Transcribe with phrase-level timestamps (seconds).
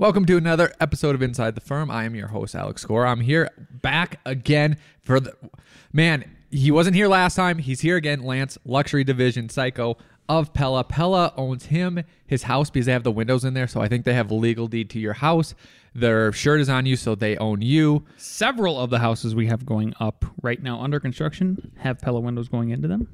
[0.00, 1.90] Welcome to another episode of Inside the Firm.
[1.90, 3.06] I am your host, Alex Gore.
[3.06, 3.50] I'm here
[3.82, 5.36] back again for the
[5.92, 6.24] man.
[6.50, 7.58] He wasn't here last time.
[7.58, 8.22] He's here again.
[8.22, 10.84] Lance, luxury division Cayko of Pella.
[10.84, 13.66] Pella owns him, his house, because they have the windows in there.
[13.66, 15.54] So I think they have legal deed to your house.
[15.94, 18.06] Their shirt is on you, so they own you.
[18.16, 22.48] Several of the houses we have going up right now under construction have Pella windows
[22.48, 23.06] going into them.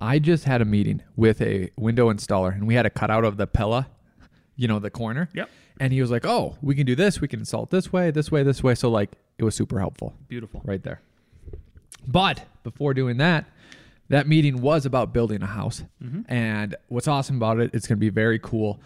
[0.00, 3.36] I just had a meeting with a window installer, and we had a cutout of
[3.36, 3.88] the Pella,
[4.56, 5.28] you know, the corner.
[5.34, 5.50] Yep.
[5.80, 7.20] And he was like, "Oh, we can do this.
[7.20, 9.78] We can install it this way, this way, this way." So like, it was super
[9.78, 10.14] helpful.
[10.28, 10.60] Beautiful.
[10.64, 11.00] right there.
[12.06, 13.44] But before doing that,
[14.08, 15.84] that meeting was about building a house.
[16.28, 18.80] And what's awesome about it, it's going to be very cool.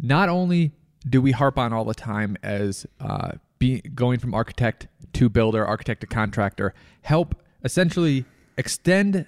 [0.00, 0.72] Not only
[1.08, 5.66] do we harp on all the time as uh, be, going from architect to builder,
[5.66, 8.24] architect to contractor, help essentially
[8.56, 9.26] extend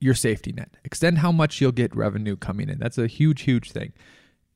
[0.00, 2.78] your safety net, extend how much you'll get revenue coming in.
[2.78, 3.92] That's a huge, huge thing.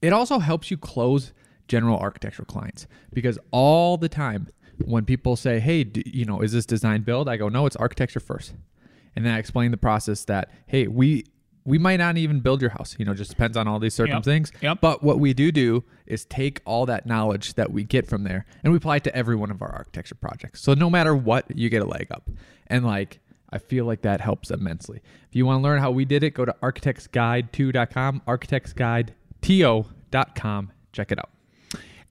[0.00, 1.32] It also helps you close
[1.74, 2.86] general architectural clients
[3.18, 4.48] because all the time
[4.84, 7.76] when people say, "Hey, do, you know, is this design build?" I go, "No, it's
[7.76, 8.54] architecture first.
[9.16, 11.24] And then I explain the process that, "Hey, we
[11.64, 12.96] we might not even build your house.
[12.98, 14.24] You know, just depends on all these certain Yep.
[14.24, 14.50] things.
[14.62, 14.78] Yep.
[14.80, 18.44] But what we do do is take all that knowledge that we get from there
[18.64, 20.60] and we apply it to every one of our architecture projects.
[20.60, 22.28] So no matter what, you get a leg up.
[22.66, 23.20] And like
[23.54, 25.02] I feel like that helps immensely.
[25.28, 30.72] If you want to learn how we did it, go to architectsguide2.com, architectsguide.to.com.
[30.92, 31.30] Check it out.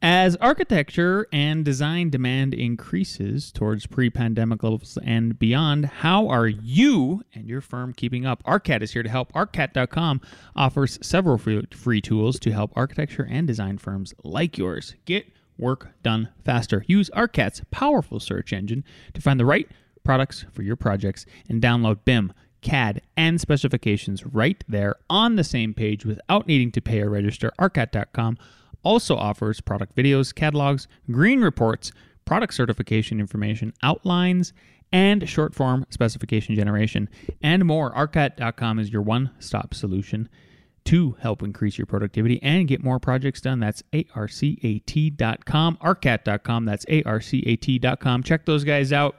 [0.04, 7.22] As architecture and design demand increases towards pre pandemic levels and beyond, how are you
[7.36, 8.42] and your firm keeping up?
[8.46, 9.32] ARCAT is here to help.
[9.34, 10.20] ARCAT.com
[10.56, 15.28] offers several free, tools to help architecture and design firms like yours get
[15.60, 16.84] work done faster.
[16.88, 18.84] Use ARCAT's powerful search engine
[19.14, 19.70] to find the right
[20.04, 22.34] products for your projects and download BIM.
[22.62, 27.52] CAD and specifications right there on the same page without needing to pay or register.
[27.60, 28.38] ARCAT.com
[28.84, 31.92] also offers product videos, catalogs, green reports,
[32.26, 34.54] product certification information, outlines,
[34.92, 37.10] and short form specification generation,
[37.42, 37.92] and more.
[37.94, 40.28] ARCAT.com is your one stop solution
[40.84, 43.60] to help increase your productivity and get more projects done.
[43.60, 46.66] That's arcat.com, arcat.com.
[46.66, 48.24] That's arcat.com.
[48.24, 49.16] Check those guys out.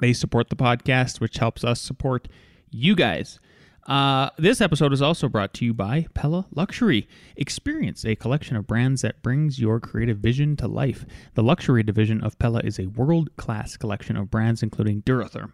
[0.00, 2.28] They support the podcast, which helps us support
[2.70, 3.40] you guys.
[3.88, 7.08] Uh, this episode is also brought to you by Pella Luxury.
[7.36, 11.06] Experience a collection of brands that brings your creative vision to life.
[11.34, 15.52] The luxury division of Pella is a world class collection of brands including Duratherm,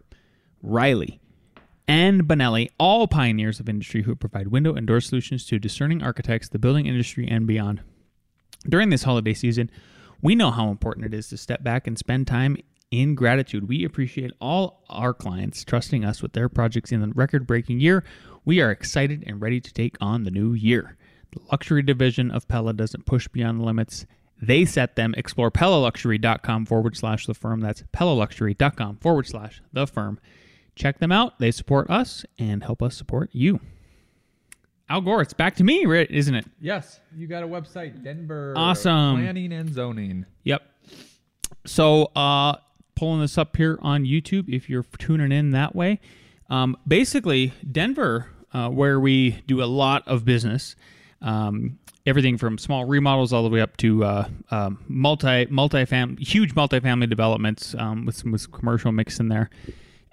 [0.62, 1.20] Reilly,
[1.86, 6.48] and Bonelli, all pioneers of industry who provide window and door solutions to discerning architects,
[6.48, 7.82] the building industry, and beyond.
[8.68, 9.70] During this holiday season,
[10.20, 12.56] we know how important it is to step back and spend time
[13.00, 13.68] in gratitude.
[13.68, 18.04] We appreciate all our clients trusting us with their projects in the record breaking year.
[18.44, 20.96] We are excited and ready to take on the new year.
[21.32, 24.06] The luxury division of Pella doesn't push beyond the limits.
[24.40, 25.14] They set them.
[25.16, 27.60] Explore PellaLuxury.com forward slash the firm.
[27.60, 30.20] That's PellaLuxury.com forward slash the firm.
[30.76, 31.38] Check them out.
[31.40, 33.60] They support us and help us support you.
[34.88, 36.44] Al Gore, it's back to me, isn't it?
[36.60, 39.16] Yes, you got a website, Denver Awesome.
[39.16, 40.26] Planning and Zoning.
[40.44, 40.62] Yep.
[41.64, 42.56] So, uh,
[42.94, 46.00] pulling this up here on YouTube, if you're tuning in that way,
[46.50, 50.76] um, basically Denver, uh, where we do a lot of business,
[51.22, 56.16] um, everything from small remodels all the way up to uh, um, multi multi fam
[56.18, 59.50] huge multifamily developments um, with some with commercial mix in there.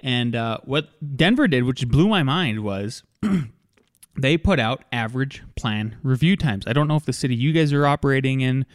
[0.04, 3.04] And uh, what Denver did, which blew my mind, was
[4.18, 6.66] they put out average plan review times.
[6.66, 8.66] I don't know if the city you guys are operating in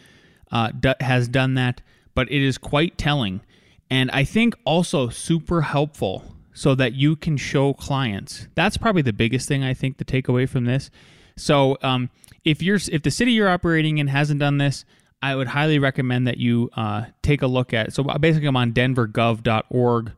[0.51, 0.71] uh,
[1.01, 1.81] has done that,
[2.15, 3.41] but it is quite telling.
[3.89, 8.47] And I think also super helpful so that you can show clients.
[8.55, 10.89] That's probably the biggest thing I think to take away from this.
[11.35, 12.09] So um,
[12.43, 14.83] if you're if the city you're operating in hasn't done this,
[15.21, 17.93] I would highly recommend that you uh, take a look at.
[17.93, 20.11] So basically, I'm on denvergov.org.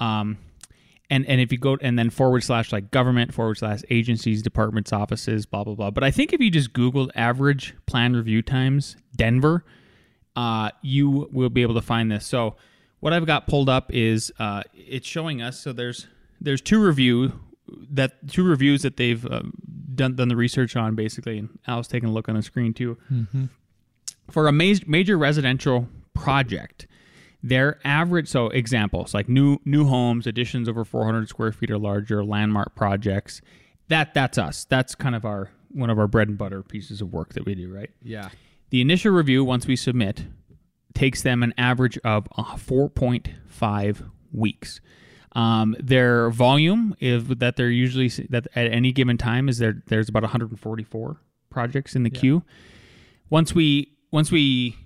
[0.00, 0.38] Um,
[1.10, 4.92] and and if you go and then forward slash like government forward slash agencies, departments,
[4.92, 5.90] offices, blah blah blah.
[5.90, 9.64] But I think if you just Googled average plan review times Denver,
[10.36, 12.26] uh, you will be able to find this.
[12.26, 12.56] So
[13.00, 15.58] what I've got pulled up is uh, it's showing us.
[15.58, 16.06] So there's
[16.40, 17.32] there's two review
[17.90, 19.42] that two reviews that they've uh,
[19.94, 22.96] done done the research on basically, and Al's taking a look on the screen too.
[24.30, 26.86] For a major major residential project,
[27.42, 32.24] their average so examples like new new homes, additions over 400 square feet or larger,
[32.24, 33.40] landmark projects.
[33.88, 34.64] That that's us.
[34.66, 37.54] That's kind of our one of our bread and butter pieces of work that we
[37.54, 37.90] do, right?
[38.02, 38.28] Yeah.
[38.70, 40.24] The initial review, once we submit,
[40.94, 44.80] takes them an average of uh, 4.5 weeks.
[45.32, 49.82] Um, their volume is that they're usually that at any given time is there.
[49.86, 51.16] There's about 144
[51.50, 52.42] projects in the queue.
[53.28, 54.76] Once we once we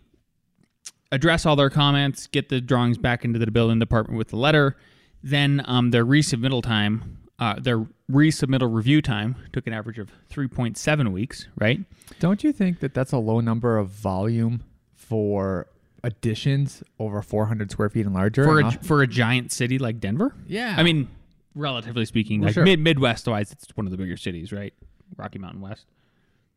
[1.11, 4.77] address all their comments, get the drawings back into the building department with the letter,
[5.23, 11.13] then um, their resubmittal time, uh, their resubmittal review time took an average of 3.7
[11.13, 11.49] weeks.
[11.59, 11.81] Right.
[12.19, 15.69] Don't you think that that's a low number of volume for
[16.05, 18.45] additions over 400 square feet and larger?
[18.45, 20.35] for a, for a giant city like Denver.
[20.47, 20.75] yeah.
[20.79, 21.09] I mean,
[21.55, 22.65] relatively speaking, Well, like sure.
[22.65, 24.73] mid Midwest wise, it's one of the bigger cities, right?
[25.17, 25.87] Rocky Mountain West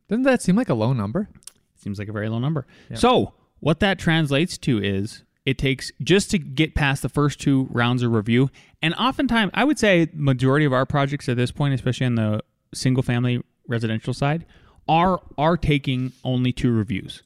[0.08, 1.28] doesn't that seem like a low number?
[1.76, 2.66] seems like a very low number.
[2.94, 7.68] So what that translates to is it takes just to get past the first two
[7.70, 8.50] rounds of review,
[8.82, 12.42] and oftentimes I would say majority of our projects at this point, especially on the
[12.74, 14.44] single family residential side,
[14.88, 17.22] are are taking only two reviews.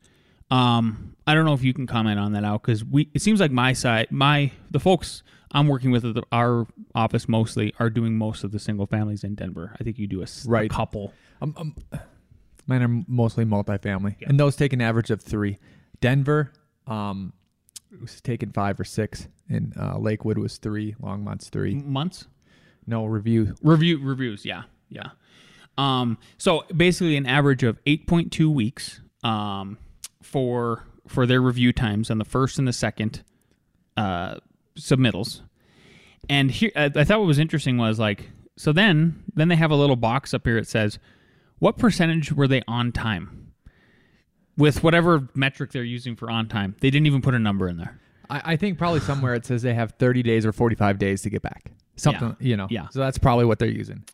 [0.53, 3.41] Um, I don't know if you can comment on that out because we it seems
[3.41, 5.23] like my side, my the folks
[5.53, 9.25] I'm working with at the, our office mostly are doing most of the single families
[9.25, 9.75] in Denver.
[9.81, 10.71] I think you do a, Right.
[10.71, 11.13] couple.
[11.41, 11.75] Um, um,
[12.67, 15.59] mine are mostly multifamily, and those take an average of three.
[16.01, 16.53] Denver,
[16.87, 17.33] um,
[18.01, 20.95] was taking five or six, and uh, Lakewood was three.
[21.01, 21.75] Longmont's three.
[21.77, 22.27] months.
[22.87, 23.55] No review.
[23.63, 25.11] Review reviews, yeah, yeah.
[25.79, 29.79] Um, so basically, an average of eight point two weeks um,
[30.23, 33.23] for for their review times on the first and the second
[33.97, 34.37] uh,
[34.77, 35.43] submittals.
[36.29, 39.71] And here, I I thought what was interesting was like, so then then they have
[39.71, 40.57] a little box up here.
[40.57, 40.99] It says,
[41.59, 43.43] what percentage were they on time
[44.57, 46.77] with whatever metric they're using for on time.
[46.81, 47.99] They didn't even put a number in there.
[48.29, 51.31] I, I think probably somewhere it says they have 30 days or 45 days to
[51.31, 51.73] get back.
[51.97, 52.67] Something, you know.
[52.71, 52.89] Yeah.
[52.91, 54.05] So that's probably what they're using.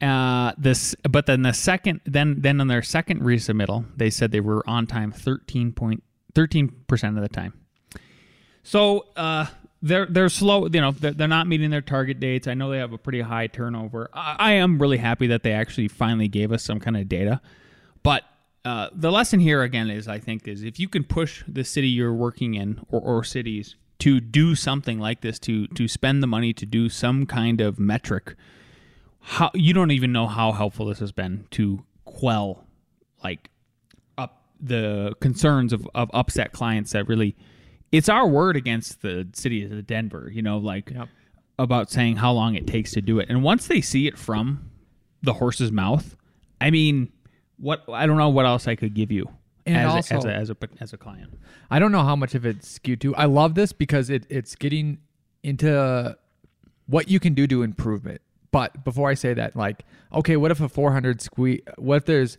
[0.00, 4.40] Uh, this, but then the second, then then on their second resubmittal, they said they
[4.40, 6.04] were on time 13 point
[6.34, 7.52] 13 percent of the time.
[8.62, 9.46] So uh,
[9.82, 10.66] they're they're slow.
[10.66, 12.46] You know, they're, they're not meeting their target dates.
[12.46, 14.08] I know they have a pretty high turnover.
[14.12, 17.40] I, I am really happy that they actually finally gave us some kind of data.
[18.02, 18.24] But
[18.64, 21.88] uh, the lesson here again is, I think, is if you can push the city
[21.88, 26.26] you're working in or, or cities to do something like this, to to spend the
[26.26, 28.34] money to do some kind of metric
[29.28, 32.64] how you don't even know how helpful this has been to quell
[33.22, 33.50] like
[34.16, 37.36] up the concerns of, of upset clients that really
[37.92, 41.08] it's our word against the city of Denver, you know, like Yep.
[41.58, 43.28] about saying how long it takes to do it.
[43.28, 44.70] And once they see it from
[45.22, 46.16] the horse's mouth,
[46.58, 47.12] I mean,
[47.58, 49.28] what I don't know what else I could give you
[49.66, 51.38] as, a, as a as a as a client.
[51.70, 53.14] I don't know how much of it's skewed to.
[53.14, 54.98] I love this because it, it's getting
[55.42, 56.16] into
[56.86, 58.22] what you can do to improve it.
[58.50, 62.38] But before I say that, like, okay, what if a 400 squeeze, what if there's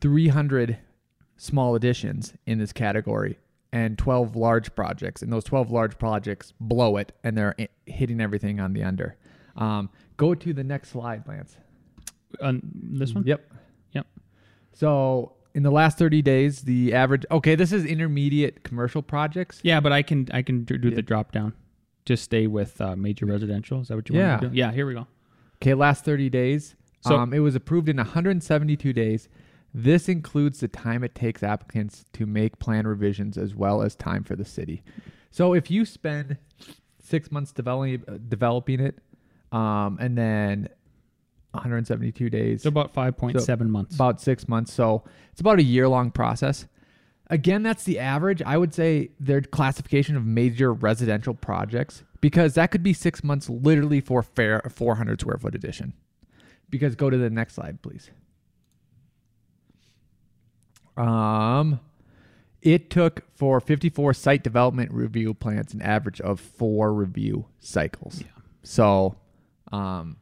[0.00, 0.78] 300
[1.36, 3.38] small additions in this category
[3.72, 7.54] and 12 large projects, and those 12 large projects blow it and they're
[7.86, 9.16] hitting everything on the under?
[9.56, 11.56] Um, go to the next slide, Lance.
[12.42, 13.52] On this one, Yep.
[13.92, 14.06] yep.
[14.72, 19.60] So in the last 30 days, the average, okay, this is intermediate commercial projects.
[19.62, 20.96] Yeah, but I can I can do do Yeah.
[20.96, 21.52] the drop down.
[22.04, 23.80] Just stay with uh, major residential.
[23.80, 24.30] Is that what you Yeah.
[24.32, 24.56] want to do?
[24.56, 25.06] Yeah, here we go.
[25.62, 26.76] Okay, last 30 days.
[27.00, 29.28] So- um, it was approved in 172 days.
[29.72, 34.22] This includes the time it takes applicants to make plan revisions as well as time
[34.22, 34.82] for the city.
[35.30, 36.36] So if you spend
[37.00, 38.98] six months developing uh, developing it,
[39.50, 40.68] um, and then
[41.52, 43.94] 172 days, It's about five point seven months.
[43.94, 44.72] about six months.
[44.72, 46.66] So it's about a year long process.
[47.30, 48.42] Again, that's the average.
[48.42, 53.48] I would say their classification of major residential projects because that could be six months
[53.48, 55.94] literally for fair 400 square foot addition.
[56.68, 58.10] Because go to the next slide, please.
[60.96, 61.80] Um,
[62.62, 68.20] it took for 54 site development review plans an average of four review cycles.
[68.20, 68.42] Yeah.
[68.62, 69.16] So,
[69.72, 70.16] um,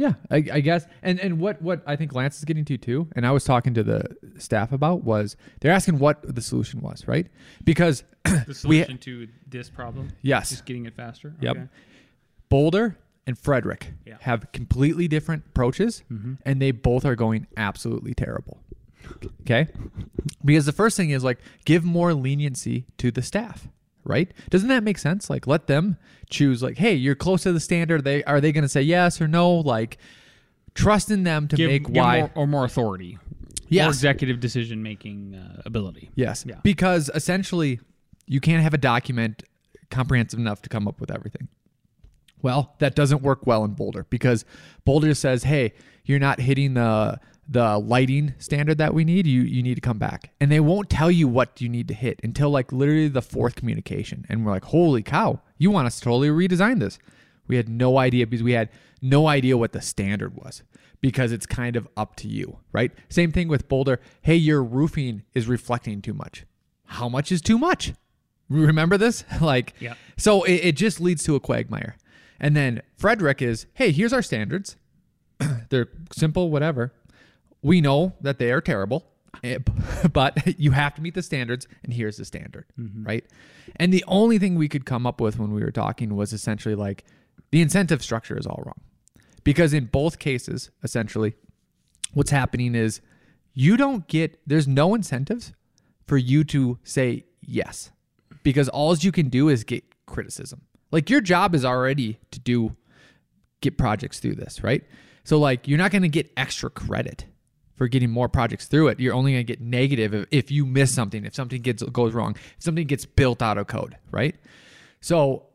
[0.00, 0.86] yeah, I, I guess.
[1.02, 3.74] And and what what I think Lance is getting to too, and I was talking
[3.74, 4.04] to the
[4.38, 7.26] staff about was they're asking what the solution was, right?
[7.64, 11.34] Because the solution to this problem, yes, just getting it faster.
[11.40, 11.56] Yep.
[11.56, 11.66] Okay.
[12.48, 14.16] Boulder and Frederick Yeah.
[14.20, 16.38] have completely different approaches, Mhm.
[16.46, 18.58] and they both are going absolutely terrible.
[19.42, 19.66] Okay,
[20.44, 23.68] because the first thing is like give more leniency to the staff,
[24.04, 24.32] right?
[24.50, 25.28] Doesn't that make sense?
[25.30, 25.96] Like let them
[26.28, 26.62] choose.
[26.62, 28.04] Like, hey, you're close to the standard.
[28.04, 29.50] They are they going to say yes or no?
[29.56, 29.98] Like,
[30.74, 32.20] trust in them to give, make give why.
[32.20, 33.18] more, or more authority,
[33.68, 33.84] Yes.
[33.84, 36.10] more executive decision making uh, ability.
[36.14, 36.44] Yes.
[36.46, 36.56] Yeah.
[36.62, 37.80] Because essentially,
[38.26, 39.42] you can't have a document
[39.90, 41.48] comprehensive enough to come up with everything.
[42.42, 44.44] Well, that doesn't work well in Boulder because
[44.84, 45.72] Boulder says, "Hey,
[46.04, 47.20] you're not hitting the
[47.52, 49.26] the lighting standard that we need.
[49.26, 51.94] You you need to come back." And they won't tell you what you need to
[51.94, 54.24] hit until like literally the fourth communication.
[54.28, 56.98] And we're like, "Holy cow, you want us to totally redesign this?"
[57.48, 58.68] We had no idea because we had
[59.02, 60.62] no idea what the standard was
[61.00, 62.92] because it's kind of up to you, right?
[63.08, 63.98] Same thing with Boulder.
[64.22, 66.44] Hey, your roofing is reflecting too much.
[66.84, 67.92] How much is too much?
[68.50, 69.24] Remember this?
[69.40, 69.94] like, Yeah.
[70.18, 71.96] so it, it just leads to a quagmire.
[72.38, 74.76] And then Frederick is, hey, here's our standards.
[75.70, 76.92] They're simple, whatever.
[77.62, 79.06] We know that they are terrible,
[79.44, 79.58] eh,
[80.12, 82.66] but you have to meet the standards, and here's the standard,
[83.02, 83.24] right?
[83.76, 86.74] And the only thing we could come up with when we were talking was essentially
[86.74, 87.04] like
[87.50, 88.80] the incentive structure is all wrong.
[89.42, 91.34] Because in both cases, essentially,
[92.12, 93.00] what's happening is
[93.54, 95.52] you don't get, there's no incentives
[96.06, 97.90] for you to say yes
[98.42, 100.62] because all you can do is get criticism.
[100.90, 102.76] Like your job is already to do
[103.60, 104.82] get projects through this, right?
[105.24, 107.26] So like you're not going to get extra credit
[107.80, 109.00] for getting more projects through it.
[109.00, 112.12] You're only going to get negative if, if you miss something, if something gets goes
[112.12, 114.36] wrong, if something gets built out of code, right?
[115.00, 115.46] So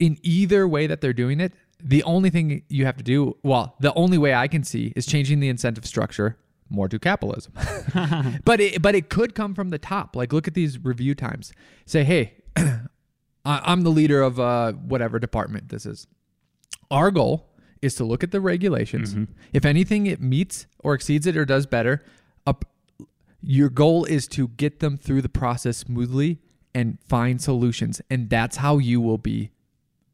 [0.00, 3.76] in either way that they're doing it, the only thing you have to do, well,
[3.80, 6.38] the only way I can see is changing the incentive structure
[6.70, 7.52] more to capitalism.
[8.46, 10.16] but it but it could come from the top.
[10.16, 11.52] Like look at these review times.
[11.84, 12.32] Say, hey,
[13.44, 16.06] I'm the leader of uh, whatever department this is.
[16.90, 17.51] Our goal
[17.82, 19.14] is to look at the regulations.
[19.52, 22.02] If anything, it meets or exceeds it or does better.
[22.46, 22.64] Up,
[23.42, 26.38] your goal is to get them through the process smoothly
[26.74, 29.50] and find solutions, and that's how you will be.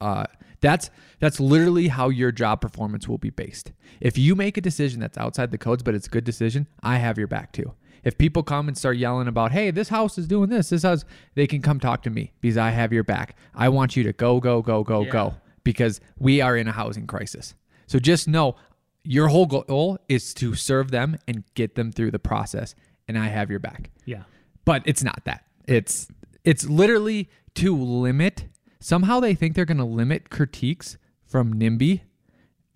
[0.00, 0.24] Uh,
[0.60, 3.72] that's that's literally how your job performance will be based.
[4.00, 6.96] If you make a decision that's outside the codes, but it's a good decision, I
[6.96, 7.74] have your back too.
[8.04, 11.04] If people come and start yelling about, "Hey, this house is doing this," this house,
[11.34, 13.36] they can come talk to me because I have your back.
[13.54, 15.10] I want you to go, go, go, go, Yeah.
[15.10, 15.34] go
[15.68, 17.54] because we are in a housing crisis.
[17.88, 18.56] So just know
[19.04, 22.74] your whole goal is to serve them and get them through the process,
[23.06, 23.90] and I have your back.
[24.06, 24.22] Yeah.
[24.64, 25.44] But it's not that.
[25.66, 26.08] It's
[26.42, 28.46] it's literally to limit.
[28.80, 30.96] Somehow they think they're going to limit critiques
[31.26, 32.00] from NIMBY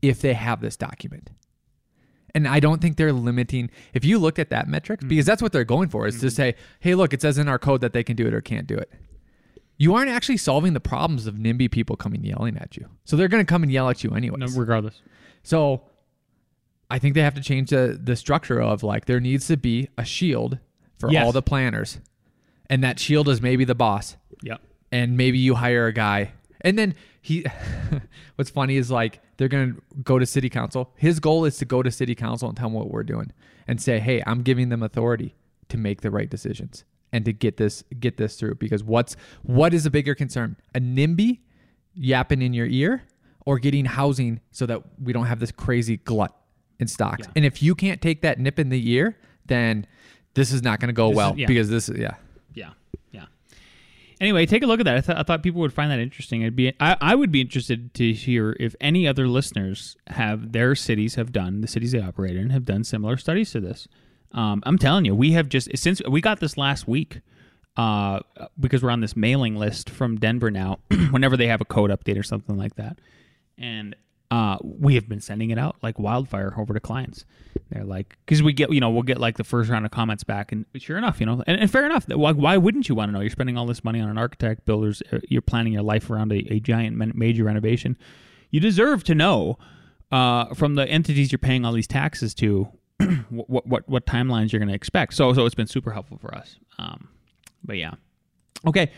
[0.03, 1.31] if they have this document.
[2.35, 3.71] And I don't think they're limiting.
[3.95, 5.09] If you looked at that metric, mm-hmm.
[5.09, 6.35] because that's what they're going for, is to mm-hmm.
[6.35, 8.67] say, hey, look, it says in our code that they can do it or can't
[8.67, 8.93] do it.
[9.83, 12.87] You aren't actually solving the problems of NIMBY people coming yelling at you.
[13.05, 14.55] So they're going to come and yell at you anyways.
[14.55, 15.01] No, regardless.
[15.43, 15.83] So
[16.89, 19.89] I think they have to change the the structure of like there needs to be
[19.99, 20.59] a shield
[21.01, 21.25] for Yes.
[21.25, 21.99] all the planners.
[22.71, 24.17] And that shield is maybe the boss.
[24.43, 24.61] Yep.
[24.93, 26.33] And maybe you hire a guy.
[26.61, 27.45] And then he
[28.37, 29.75] what's funny is like they're gonna
[30.05, 30.93] go to city council.
[30.97, 33.33] His goal is to go to city council and tell them what we're doing
[33.67, 35.35] and say, Hey, I'm giving them authority
[35.71, 38.55] to make the right decisions and to get this get this through.
[38.57, 40.57] Because what's what is a bigger concern?
[40.75, 41.41] A NIMBY
[41.95, 43.03] yapping in your ear
[43.45, 46.35] or getting housing so that we don't have this crazy glut
[46.81, 47.27] in stocks.
[47.27, 47.33] Yeah.
[47.37, 49.17] And if you can't take that nip in the ear,
[49.47, 49.87] then
[50.35, 51.47] this is not going to go This is- well yeah.
[51.47, 52.15] because this is yeah.
[52.55, 52.71] Yeah,
[53.11, 53.25] yeah.
[54.21, 54.97] Anyway, take a look at that.
[54.97, 56.43] I, th- I thought people would find that interesting.
[56.43, 60.75] It'd be I, I would be interested to hear if any other listeners have their
[60.75, 63.89] cities have done the cities they operate in have done similar studies to this.
[64.33, 67.21] Um, I'm telling you, we have just since we got this last week.
[67.75, 68.21] Uh,
[68.61, 70.79] because we're on this mailing list from Denver now,
[71.11, 72.99] whenever they have a code update or something like that,
[73.57, 73.97] and
[74.33, 77.27] uh, we have been sending it out like wildfire over to clients.
[77.69, 80.25] They're like, because we get, you know, we'll get like the first round of comments
[80.25, 82.07] back, and sure enough, you know, and, and fair enough.
[82.09, 83.21] Why, why wouldn't you want to know?
[83.21, 86.33] You're spending all this money on an architect, builders, uh, you're planning your life around
[86.33, 87.99] a, a giant major renovation.
[88.51, 89.59] You deserve to know
[90.11, 92.69] uh, from the entities you're paying all these taxes to
[93.31, 95.15] what, what what timelines you're going to expect.
[95.15, 96.57] So so it's been super helpful for us.
[96.79, 97.09] Um,
[97.65, 97.93] but yeah,
[98.67, 98.91] okay.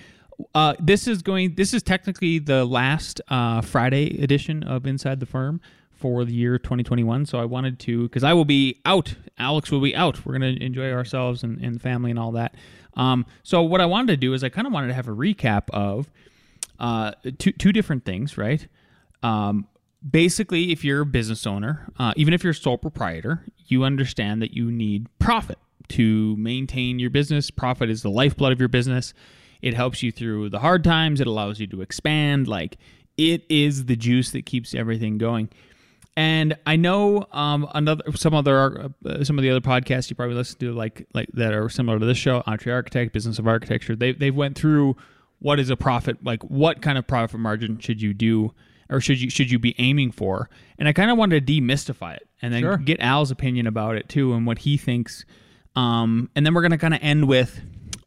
[0.54, 1.54] Uh, this is going.
[1.54, 5.60] This is technically the last uh, Friday edition of Inside the Firm
[5.92, 7.24] for the year 2021.
[7.24, 9.14] So I wanted to, because I will be out.
[9.38, 10.26] Alex will be out.
[10.26, 12.56] We're going to enjoy ourselves and, and family and all that.
[12.94, 15.12] Um, so what I wanted to do is I kind of wanted to have a
[15.12, 16.10] recap of
[16.78, 18.66] uh, two two different things, right?
[19.22, 19.66] Um,
[20.08, 24.42] basically, if you're a business owner, uh, even if you're a sole proprietor, you understand
[24.42, 25.58] that you need profit
[25.88, 27.50] to maintain your business.
[27.50, 29.14] Profit is the lifeblood of your business.
[29.62, 31.20] It helps you through the hard times.
[31.20, 32.48] It allows you to expand.
[32.48, 32.76] Like
[33.16, 35.48] it is the juice that keeps everything going.
[36.16, 40.36] And I know um, another some other uh, some of the other podcasts you probably
[40.36, 43.96] listen to like like that are similar to this show, EntreArchitect, Business of Architecture.
[43.96, 44.96] They they've went through
[45.40, 48.54] what is a profit like what kind of profit margin should you do
[48.90, 50.48] or should you should you be aiming for?
[50.78, 52.76] And I kind of wanted to demystify it and then Sure.
[52.76, 55.24] get Al's opinion about it too and what he thinks.
[55.76, 57.60] Um, and then we're gonna kind of end with,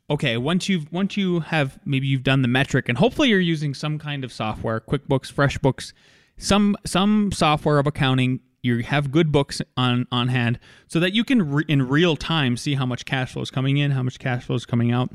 [0.09, 3.73] okay, once you've once you have maybe you've done the metric and hopefully you're using
[3.73, 5.93] some kind of software, QuickBooks, FreshBooks,
[6.37, 8.39] some some software of accounting.
[8.63, 12.57] You have good books on on hand so that you can re- in real time
[12.57, 15.09] see how much cash flow is coming in, how much cash flow is coming out.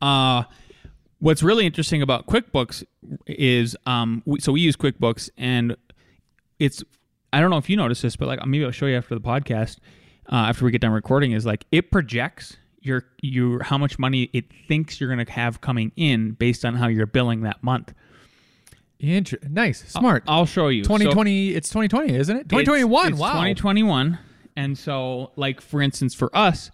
[0.00, 0.44] Uh,
[1.22, 2.82] what's really interesting about QuickBooks
[3.26, 5.76] is um, we, so we use QuickBooks and
[6.58, 6.82] it's
[7.32, 9.20] I don't know if you noticed this, but like maybe I'll show you after the
[9.20, 9.78] podcast
[10.30, 14.30] uh, after we get done recording is like it projects your your how much money
[14.32, 17.94] it thinks you're going to have coming in based on how you're billing that month.
[18.98, 20.24] Inter- nice, smart.
[20.26, 20.82] I'll show you.
[20.82, 21.54] So- 2020.
[21.54, 22.48] it's 2020, isn't it?
[22.48, 23.06] 2021.
[23.06, 23.28] It's, it's wow.
[23.28, 24.18] 2021.
[24.56, 26.72] And so, like for instance, for us,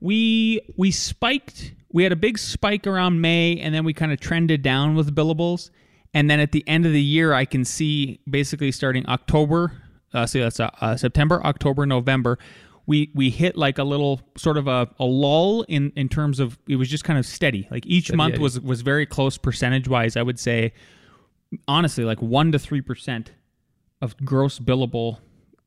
[0.00, 1.74] we we spiked.
[1.94, 5.14] We had a big spike around May, and then we kind of trended down with
[5.14, 5.70] billables.
[6.12, 9.80] And then at the end of the year, I can see basically starting October.
[10.12, 12.40] Uh, so that's uh, uh, September, October, November.
[12.86, 16.58] We we hit like a little sort of a, a lull in in terms of
[16.68, 17.68] it was just kind of steady.
[17.70, 18.42] Like each month Eddie.
[18.42, 20.16] was was very close percentage wise.
[20.16, 20.72] I would say
[21.68, 23.30] honestly like one to three percent
[24.02, 25.18] of gross billable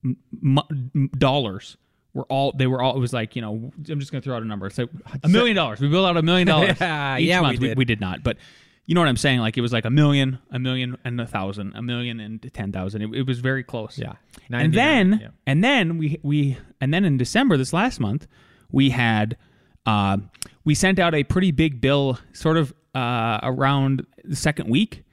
[0.03, 1.77] m- m- dollars
[2.17, 4.41] were all they were all it was like you know i'm just gonna throw out
[4.41, 4.89] a number it's like
[5.23, 7.59] a million dollars we billed out a million dollars Yeah, each yeah, we month.
[7.59, 7.77] did.
[7.77, 8.37] we did not but
[8.85, 11.27] you know what i'm saying like it was like a million a million and a
[11.27, 14.13] thousand a million and ten thousand it, it was very close Yeah.
[14.51, 15.27] and then yeah.
[15.45, 18.27] and then we we and then in december this last month
[18.71, 19.37] we had
[19.85, 20.17] uh,
[20.65, 25.03] we sent out a pretty big bill sort of uh, around the second week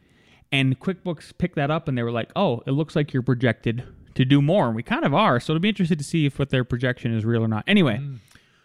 [0.50, 3.84] and QuickBooks picked that up and they were like, "Oh, it looks like you're projected
[4.14, 5.40] to do more." And we kind of are.
[5.40, 7.64] So it'll be interesting to see if what their projection is real or not.
[7.66, 8.00] Anyway,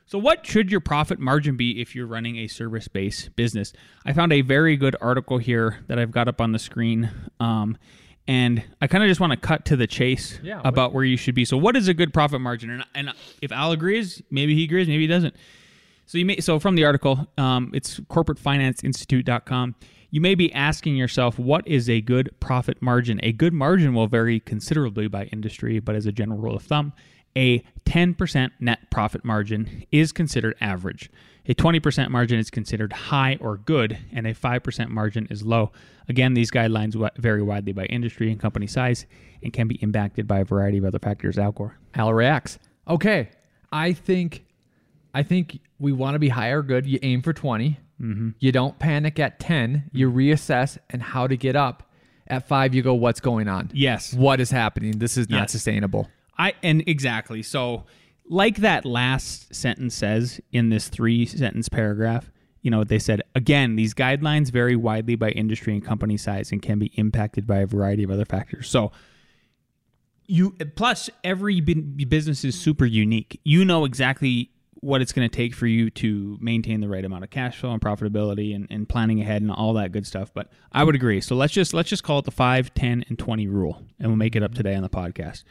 [0.06, 3.74] so what should your profit margin be if you're running a service-based business?
[4.06, 7.12] I found a very good article here that I've got up on the screen.
[7.40, 7.78] Um,
[8.28, 11.18] and I kind of just want to cut to the chase Yeah, about where you
[11.18, 11.46] should be.
[11.46, 12.70] So, what is a good profit margin?
[12.70, 15.36] And, and if Al agrees, maybe he agrees, maybe he doesn't.
[16.06, 19.76] So you may so from the article, um, it's corporatefinanceinstitute.com.
[20.12, 23.20] You may be asking yourself, what is a good profit margin?
[23.22, 26.94] A good margin will vary considerably by industry, but as a general rule of thumb,
[27.36, 31.12] a 10% net profit margin is considered average.
[31.48, 35.72] A 20% margin is considered high or good, and a 5% margin is low.
[36.08, 39.06] Again, these guidelines vary widely by industry and company size
[39.44, 41.38] and can be impacted by a variety of other factors.
[41.38, 41.78] Al Gore.
[41.94, 42.58] Al reacts.
[42.88, 43.30] Okay,
[43.72, 44.44] I think,
[45.14, 46.88] I think we want to be high or good.
[46.88, 47.78] You aim for 20.
[48.02, 48.30] Mm-hmm.
[48.40, 49.90] You don't panic at 10.
[49.92, 51.84] You reassess and how to get up.
[52.28, 53.72] At five, you go, what's going on?
[53.74, 54.14] Yes.
[54.14, 55.00] What is happening?
[55.00, 55.52] This is not Yes.
[55.52, 56.10] sustainable.
[56.38, 57.42] I and exactly.
[57.42, 57.86] So
[58.30, 62.30] like that last sentence says in this three sentence paragraph,
[62.62, 66.52] you know, what they said again, these guidelines vary widely by industry and company size
[66.52, 68.70] and can be impacted by a variety of other factors.
[68.70, 68.92] So
[70.28, 73.40] you plus every business is super unique.
[73.44, 77.24] You know exactly what it's going to take for you to maintain the right amount
[77.24, 80.32] of cash flow and profitability and, and planning ahead and all that good stuff.
[80.34, 81.20] But I would agree.
[81.22, 83.84] So let's just let's just call it the 5, 10, and 20 rule.
[84.00, 85.44] And we'll make it up today on the podcast.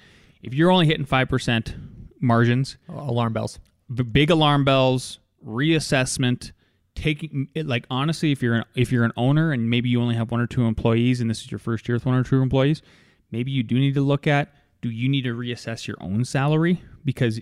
[0.43, 1.75] If you're only hitting 5%
[2.21, 3.59] margins, Alarm bells.
[3.93, 6.53] b- big alarm bells, reassessment,
[6.95, 10.15] taking it like honestly, if you're an, if you're an owner and maybe you only
[10.15, 12.41] have one or two employees and this is your first year with one or two
[12.43, 12.83] employees,
[13.31, 16.81] maybe you do need to look at do you need to reassess your own salary
[17.05, 17.41] because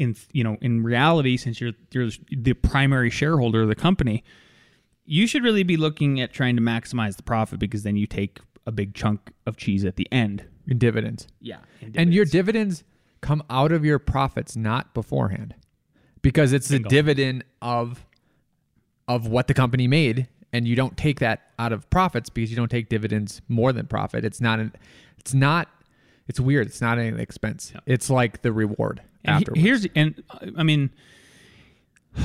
[0.00, 4.24] in you know in reality since you're you're the primary shareholder of the company
[5.04, 8.38] you should really be looking at trying to maximize the profit because then you take
[8.66, 11.26] a big chunk of cheese at the end in dividends.
[11.40, 11.58] yeah
[11.94, 12.84] And your dividends
[13.20, 15.54] come out of your profits, not beforehand,
[16.22, 16.88] because it's Bingo.
[16.88, 18.06] the dividend of
[19.08, 22.56] of what the company made, and you don't take that out of profits because you
[22.56, 24.24] don't take dividends more than profit.
[24.24, 24.72] It's not an.
[25.18, 25.68] It's not.
[26.28, 26.68] It's weird.
[26.68, 27.72] It's not an expense.
[27.86, 29.60] It's like the reward And afterwards.
[29.60, 30.22] here's and
[30.56, 30.90] I mean,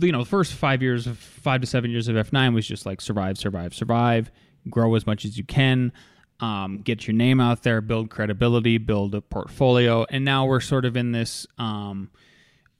[0.00, 2.66] you know, the first five years of five to seven years of F nine was
[2.66, 4.30] just like survive, survive, survive,
[4.68, 5.92] grow as much as you can,
[6.40, 10.84] um, get your name out there, build credibility, build a portfolio, and now we're sort
[10.84, 11.46] of in this.
[11.58, 12.10] Um,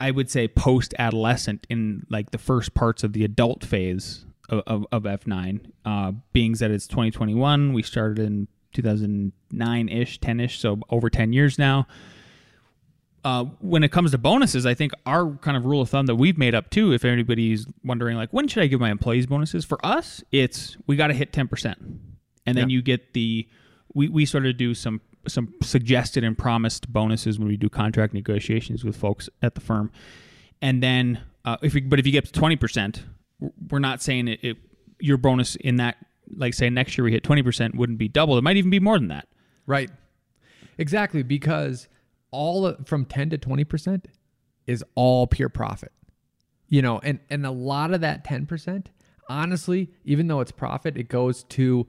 [0.03, 4.63] I would say post adolescent in like the first parts of the adult phase of,
[4.67, 5.61] of, of F9.
[5.85, 11.33] Uh, being that it's 2021, we started in 2009 ish, 10 ish, so over 10
[11.33, 11.87] years now.
[13.23, 16.15] Uh, when it comes to bonuses, I think our kind of rule of thumb that
[16.17, 19.65] we've made up too, if anybody's wondering, like, when should I give my employees bonuses?
[19.65, 21.75] For us, it's we got to hit 10%.
[22.47, 22.75] And then Yeah.
[22.77, 23.47] you get the,
[23.93, 28.15] we, we sort of do some some suggested and promised bonuses when we do contract
[28.15, 29.93] negotiations with folks at the firm.
[30.63, 33.01] And then, uh, if you, but if you get to 20%,
[33.69, 34.57] we're not saying it, it
[34.99, 35.97] your bonus in that
[36.37, 38.39] like say next year we hit 20% wouldn't be double.
[38.39, 39.29] It might even be more than that.
[39.67, 39.91] Right.
[40.79, 41.87] Exactly, because
[42.31, 44.05] all of, from 10 to 20%
[44.67, 45.93] is all pure profit.
[46.69, 48.87] You know, and and a lot of that 10%,
[49.29, 51.87] honestly, even though it's profit, it goes to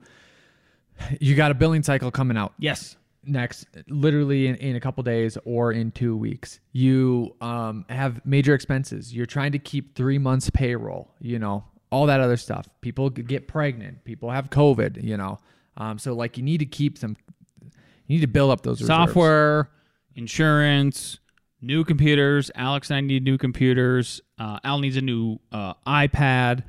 [1.20, 2.96] you got a billing cycle coming out Yes.
[3.24, 8.54] next literally in, in a couple days or in two weeks you um, have major
[8.54, 13.08] expenses you're trying to keep three months payroll you know all that other stuff people
[13.10, 15.38] get pregnant people have covid you know
[15.76, 17.16] um, so like you need to keep some
[17.62, 19.12] you need to build up those reserves.
[20.14, 21.18] Insurance,
[21.60, 22.50] new computers.
[22.54, 24.20] Alex and I need new computers.
[24.38, 26.64] Uh, Al needs a new uh, iPad.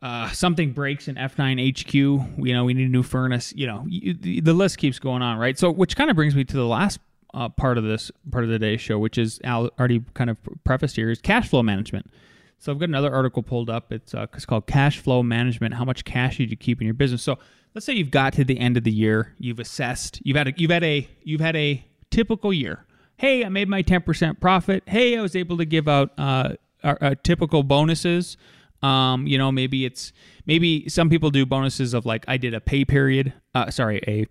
[0.00, 1.94] Uh, something breaks in F9 HQ.
[1.94, 3.52] You know, we need a new furnace.
[3.56, 5.58] You know, you, the, the list keeps going on, right?
[5.58, 7.00] So, which kind of brings me to the last
[7.34, 10.38] uh, part of this part of the day show, which is Al already kind of
[10.64, 12.10] prefaced here, is cash flow management.
[12.58, 13.92] So I've got another article pulled up.
[13.92, 15.74] It's uh, it's called Cash Flow Management.
[15.74, 17.22] How much cash should you keep in your business?
[17.22, 17.38] So
[17.74, 20.54] let's say you've got to the end of the year, you've assessed, you've had a,
[20.56, 22.84] you've had a you've had a typical year.
[23.16, 24.82] Hey, I made my ten percent profit.
[24.86, 28.36] Hey, I was able to give out uh, our, uh, typical bonuses.
[28.82, 30.12] Um, you know, maybe it's
[30.46, 33.32] maybe some people do bonuses of like I did a pay period.
[33.54, 34.26] Uh, sorry, a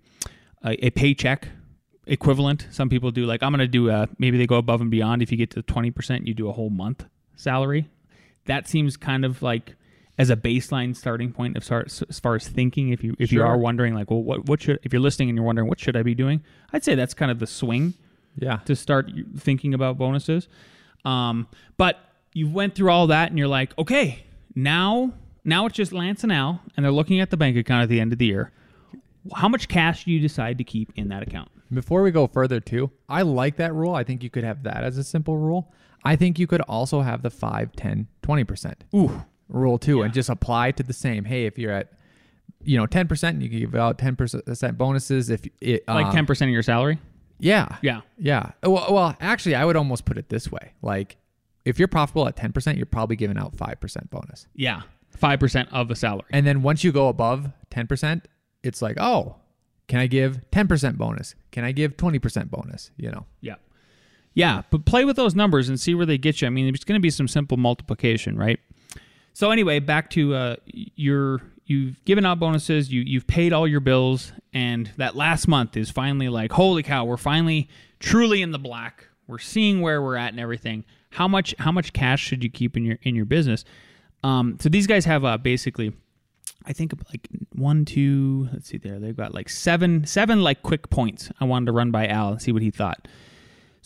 [0.63, 1.49] a, a paycheck
[2.05, 2.67] equivalent.
[2.71, 5.21] Some people do like I'm to do a maybe they go above and beyond.
[5.21, 7.89] If you get to 20%, you do a whole month salary.
[8.45, 9.75] That seems kind of like
[10.17, 13.43] as a baseline starting point of start, as far as thinking if you if you
[13.43, 15.95] are wondering like well what what should if you're listening and you're wondering what should
[15.95, 16.43] I be doing?
[16.73, 17.93] I'd say that's kind of the swing
[18.35, 20.47] yeah to start thinking about bonuses.
[21.05, 21.99] Um, but
[22.33, 24.25] you went through all that and you're like, okay,
[24.55, 25.13] now
[25.47, 28.01] now it's just Lance and Al, and they're looking at the bank account at the
[28.01, 28.51] end of the year.
[29.35, 31.49] How much cash do you decide to keep in that account?
[31.73, 33.93] Before we go further, too, I like that rule.
[33.93, 35.73] I think you could have that as a simple rule.
[36.03, 40.29] I think you could also have the 5, 10, 20% Ooh, rule too and just
[40.29, 41.25] apply to the same.
[41.25, 41.91] Hey, if you're at
[42.63, 46.49] you know 10%, you can give out 10% bonuses if it like um, ten percent
[46.49, 46.99] of your salary.
[47.39, 47.77] Yeah.
[47.81, 48.01] Yeah.
[48.17, 48.51] Yeah.
[48.63, 50.73] Well, well, actually, I would almost put it this way.
[50.81, 51.17] Like
[51.65, 54.47] if you're profitable at 10%, you're probably giving out 5% bonus.
[54.55, 56.25] Yeah, five percent of the salary.
[56.31, 58.21] And then once you go above 10%,
[58.63, 59.35] it's like, "Oh,
[59.87, 61.35] can I give 10% bonus?
[61.51, 63.25] Can I give 20% bonus?" You know.
[63.41, 63.55] Yeah.
[64.33, 66.47] Yeah, but play with those numbers and see where they get you.
[66.47, 68.59] I mean, there's going to be some simple multiplication, right?
[69.37, 73.81] So anyway, back to uh, your you've given out bonuses, you you've paid all your
[73.81, 77.69] bills, and that last month is finally like, holy cow, we're finally
[77.99, 79.09] truly in the black.
[79.27, 80.85] We're seeing where we're at and everything.
[81.11, 83.63] How much how much cash should you keep in your in your business?
[84.23, 85.93] Um, so these guys have uh, basically
[86.65, 88.49] I think like one, two.
[88.51, 88.97] Let's see there.
[88.97, 91.29] They've got like seven, seven like quick points.
[91.39, 93.07] I wanted to run by Al and see what he thought.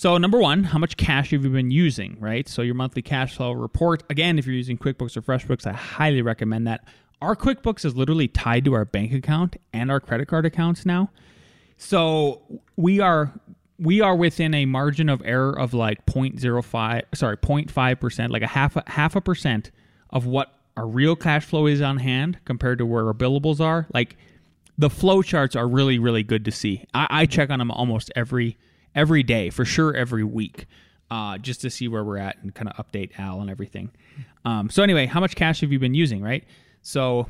[0.02, 2.18] So number one, how much cash have you been using?
[2.20, 2.50] Right.
[2.50, 4.02] So your monthly cash flow report.
[4.10, 6.86] Again, if you're using QuickBooks or FreshBooks, I highly recommend that.
[7.22, 11.12] Our QuickBooks is literally tied to our bank account and our credit card accounts now.
[11.78, 12.42] So
[12.76, 13.32] we are
[13.78, 18.48] we are within a margin of error of like 0.05 sorry 0.5 percent like a
[18.48, 19.70] half a, half a percent
[20.10, 23.86] of what our real cash flow is on hand compared to where our billables are
[23.94, 24.18] like
[24.80, 28.12] the flow charts are really really good to see i, I check on them almost
[28.16, 28.58] every
[28.96, 30.66] every day for sure every week
[31.10, 33.92] uh, just to see where we're at and kind of update al and everything.
[34.46, 36.44] Um, so anyway how much cash have you been using right?
[36.82, 37.28] So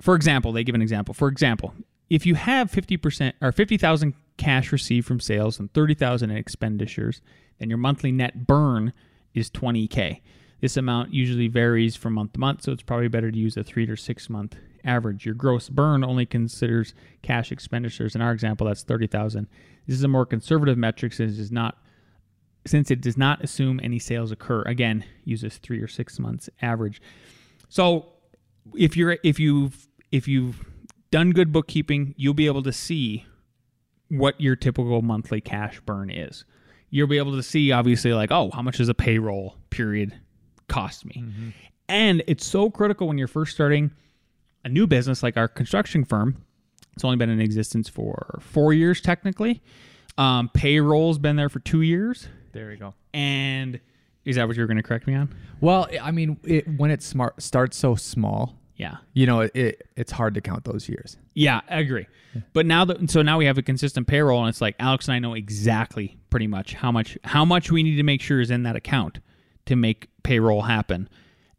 [0.00, 1.14] for example they give an example.
[1.14, 1.74] For example
[2.10, 7.20] if you have 50% or 50,000 cash received from sales and 30,000 in expenditures,
[7.58, 8.92] then your monthly net burn
[9.32, 10.20] is 20k.
[10.60, 13.64] This amount usually varies from month to month, so it's probably better to use a
[13.64, 15.24] 3 to 6 month average.
[15.24, 18.14] Your gross burn only considers cash expenditures.
[18.14, 19.46] In our example, that's 30,000.
[19.86, 21.78] This is a more conservative metric since it does not
[22.66, 24.62] since it does not assume any sales occur.
[24.62, 27.02] Again, uses 3 or 6 months average.
[27.68, 28.06] So,
[28.74, 30.64] if you're if you've if you've
[31.10, 33.26] done good bookkeeping, you'll be able to see
[34.08, 36.44] what your typical monthly cash burn is.
[36.90, 40.18] You'll be able to see, obviously, like, oh, how much does a payroll period
[40.68, 41.24] cost me?
[41.24, 41.48] Mm-hmm.
[41.88, 43.90] And it's so critical when you're first starting
[44.64, 46.36] a new business like our construction firm.
[46.94, 49.62] It's only been in existence for four years, technically.
[50.16, 52.28] Um, payroll's been there for two years.
[52.52, 52.94] There you go.
[53.12, 53.80] And
[54.24, 55.34] is that what you're going to correct me on?
[55.60, 58.98] Well, I mean, it, when it smart starts so small, Yeah.
[59.12, 61.16] you know, it, it it's hard to count those years.
[61.34, 62.06] Yeah, I agree.
[62.52, 65.14] But now that so now we have a consistent payroll, and it's like Alex and
[65.14, 68.50] I know exactly pretty much how much how much we need to make sure is
[68.50, 69.18] in that account
[69.66, 71.08] to make payroll happen,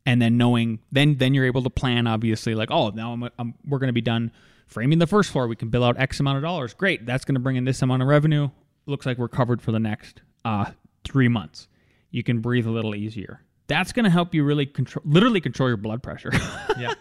[0.05, 3.53] and then knowing then then you're able to plan obviously like oh now I'm, I'm,
[3.67, 4.31] we're going to be done
[4.67, 7.35] framing the first floor we can bill out X amount of dollars great that's going
[7.35, 8.49] to bring in this amount of revenue
[8.85, 10.65] looks like we're covered for the next uh
[11.03, 11.67] three months
[12.11, 15.69] you can breathe a little easier that's going to help you really control literally control
[15.69, 16.31] your blood pressure
[16.77, 16.93] Yeah.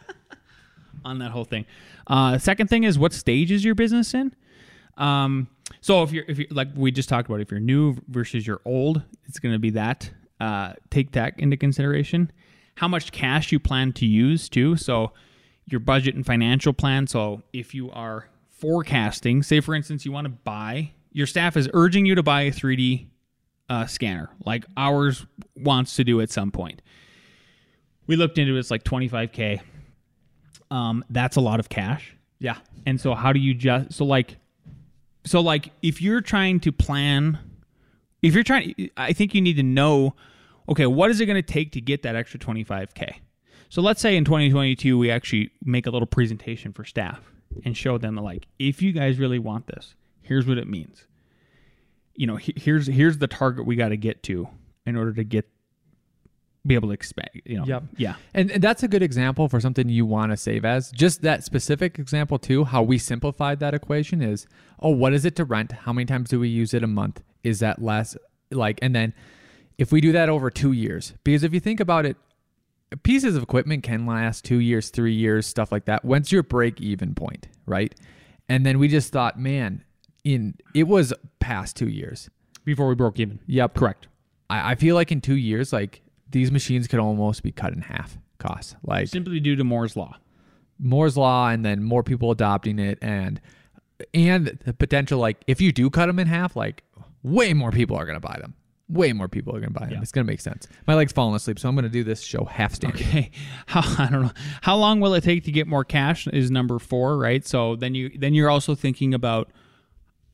[1.05, 1.67] on that whole thing.
[2.07, 4.35] Uh, second thing is what stage is your business in?
[4.97, 5.49] Um,
[5.83, 8.63] so if you're if you like we just talked about, if you're new versus you're
[8.65, 10.11] old, it's going to be that.
[10.41, 12.31] Uh, take that into consideration.
[12.77, 14.77] How much cash you plan to use too.
[14.77, 15.13] So
[15.67, 17.07] your budget and financial plan.
[17.07, 21.69] So if you are forecasting, say for instance, you want to buy, your staff is
[21.73, 23.07] urging you to buy a 3D
[23.69, 26.83] uh, scanner, like ours wants to do at some point.
[28.07, 29.61] We looked into it, it's like 25k.
[30.71, 32.17] Um, that's a lot of cash.
[32.39, 32.57] Yeah.
[32.85, 34.37] And so how do you just so like
[35.25, 37.39] so like if you're trying to plan
[38.23, 40.15] if you're trying I think you need to know
[40.69, 43.17] okay, what is it going to take to get that extra 25k?
[43.69, 47.21] So let's say in 2022 we actually make a little presentation for staff
[47.65, 51.07] and show them like if you guys really want this, here's what it means.
[52.15, 54.49] You know, here's here's the target we got to get to
[54.87, 55.49] in order to get
[56.67, 57.65] be able to expect, you know.
[57.67, 57.83] Yep.
[57.97, 58.15] Yeah.
[58.33, 60.91] And, and that's a good example for something you want to save as.
[60.93, 64.47] Just that specific example, too, how we simplified that equation is
[64.81, 65.73] oh, what is it to rent?
[65.73, 67.23] How many times do we use it a month?
[67.43, 68.17] Is that less?
[68.51, 69.13] Like, and then
[69.79, 72.17] if we do that over two years, because if you think about it,
[73.03, 76.05] pieces of equipment can last two years, three years, stuff like that.
[76.05, 77.95] When's your break even point, right?
[78.49, 79.83] And then we just thought, man,
[80.23, 82.31] in it was past two years.
[82.65, 83.41] Before we broke even.
[83.47, 83.75] Yep.
[83.75, 84.09] Correct.
[84.49, 87.83] I, I feel like in two years, like these machines could almost be cut in
[87.83, 90.17] half costs, Like Simply due to Moore's law.
[90.79, 93.41] Moore's law and then more people adopting it and
[94.13, 96.83] and the potential like if you do cut them in half like
[97.23, 98.55] way more people are going to buy them
[98.89, 100.03] way more people are going to buy them Yeah.
[100.03, 102.21] it's going to make sense my leg's falling asleep so i'm going to do this
[102.23, 103.31] show half standing Okay.
[103.67, 104.31] How I don't know.
[104.61, 107.47] How long will it take to get more cash is number 4, right?
[107.47, 109.51] So then you then you're also thinking about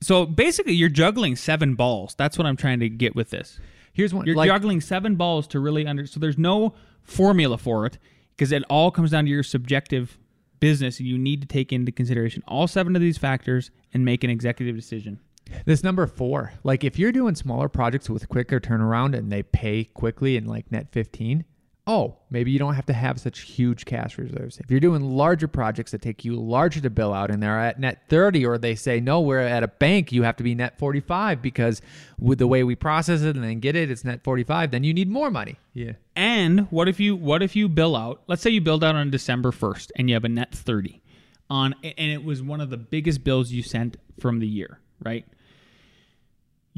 [0.02, 2.14] So basically you're juggling seven balls.
[2.16, 3.60] That's what I'm trying to get with this.
[3.92, 7.86] here's one You're like juggling seven balls to really under so there's no formula for
[7.86, 7.98] it
[8.36, 10.18] because it all comes down to your subjective
[10.58, 14.24] business and you need to take into consideration all seven of these factors and make
[14.24, 15.20] an executive decision.
[15.66, 19.84] This number four like if you're doing smaller projects with quicker turnaround and they pay
[19.84, 21.44] quickly in like net 15
[21.86, 25.48] oh maybe you don't have to have such huge cash reserves if you're doing larger
[25.48, 28.74] projects that take you larger to bill out and they're at net 30 or they
[28.74, 31.80] say no we're at a bank you have to be net 45 because
[32.18, 34.92] with the way we process it and then get it it's net 45 then you
[34.92, 38.22] need more money yeah And what if you what if you bill out?
[38.26, 41.00] Let's say you build out on December 1st and you have a net 30
[41.48, 45.24] on and it was one of the biggest bills you sent from the year, right?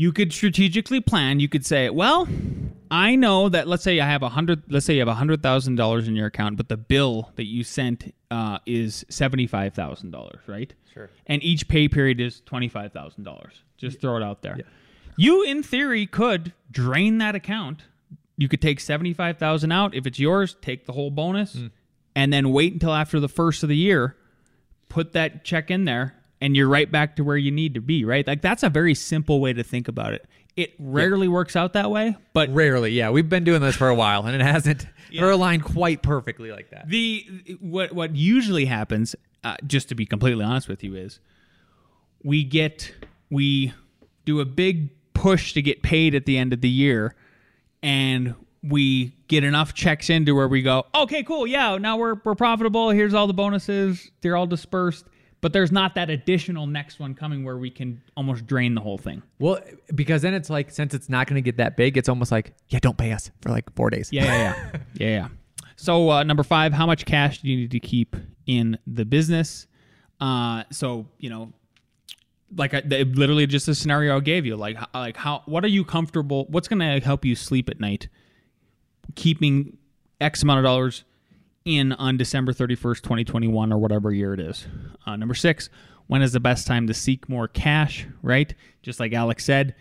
[0.02, 1.38] You could strategically plan.
[1.38, 2.26] You could say, "Well,
[2.90, 6.08] I know that let's say I have a 100 let's say you have a $100,000
[6.08, 10.74] in your account, but the bill that you sent uh, is $75,000, right?
[10.92, 11.08] Sure.
[11.28, 13.50] And each pay period is $25,000.
[13.76, 14.58] Just throw it out there.
[15.16, 17.84] You in theory could drain that account
[18.36, 21.56] you could take 75,000 out if it's yours, take the whole bonus
[22.16, 24.16] and then wait until after the first of the year,
[24.88, 28.04] put that check in there and you're right back to where you need to be,
[28.04, 28.26] right?
[28.26, 30.26] Like that's a very simple way to think about it.
[30.56, 33.10] It rarely works out that way, but rarely yeah.
[33.10, 36.70] We've been doing this for a while and it hasn't they're aligned quite perfectly like
[36.70, 36.88] that.
[36.88, 37.24] The
[37.60, 41.20] what what usually happens uh, just to be completely honest with you is
[42.24, 42.92] we get
[43.30, 43.72] we
[44.24, 47.14] do a big push to get paid at the end of the year
[47.84, 52.34] and we get enough checks into where we go okay cool yeah now we're we're
[52.34, 55.06] profitable here's all the bonuses they're all dispersed
[55.42, 58.96] but there's not that additional next one coming where we can almost drain the whole
[58.96, 59.60] thing well
[59.94, 62.54] because then it's like since it's not going to get that big it's almost like
[62.68, 65.28] yeah don't pay us for like four days Yeah, yeah, yeah, yeah, yeah.
[65.76, 68.14] So uh, number five, how much cash do you need to keep
[68.46, 69.66] in the business?
[70.20, 71.52] Uh, so you know,
[72.56, 74.54] like I, literally just a scenario I gave you.
[74.54, 76.46] Like, like how what are you comfortable?
[76.50, 78.08] What's going to help you sleep at night?
[79.16, 79.76] Keeping
[80.20, 81.02] X amount of dollars
[81.64, 84.66] in on December thirty first, twenty twenty one, or whatever year it is.
[85.06, 85.70] Uh, number six,
[86.06, 88.06] when is the best time to seek more cash?
[88.22, 89.74] Right, just like Alex said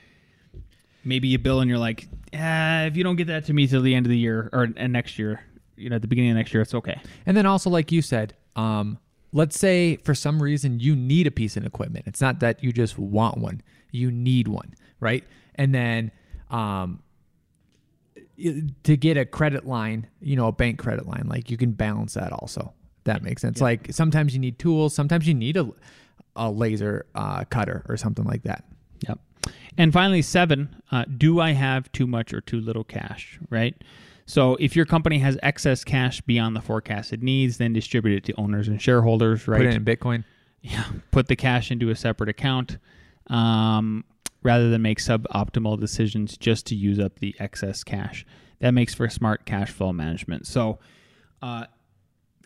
[1.03, 3.81] maybe you bill and you're like, uh, if you don't get that to me till
[3.81, 5.43] the end of the year or and next year,
[5.75, 6.99] you know, at the beginning of next year, it's okay.
[7.25, 8.97] And then also, like you said, um,
[9.33, 12.05] let's say for some reason you need a piece of equipment.
[12.07, 15.23] It's not that you just want one; you need one, right?
[15.55, 16.11] And then
[16.49, 17.01] um,
[18.83, 22.13] to get a credit line, you know, a bank credit line, like you can balance
[22.15, 22.73] that also.
[23.03, 23.61] That makes sense.
[23.61, 25.69] Like sometimes you need tools, sometimes you need a,
[26.35, 28.63] a laser uh, cutter or something like that.
[29.07, 29.19] Yep.
[29.77, 33.75] And finally, seven, uh, do I have too much or too little cash, right?
[34.25, 38.39] So if your company has excess cash beyond the forecasted needs, then distribute it to
[38.39, 39.57] owners and shareholders, right?
[39.57, 40.23] Put it in Bitcoin.
[40.61, 42.77] yeah, put the cash into a separate account
[43.27, 44.03] um,
[44.43, 48.25] rather than make suboptimal decisions just to use up the excess cash.
[48.59, 50.47] That makes for smart cash flow management.
[50.47, 50.79] So,
[51.41, 51.65] uh,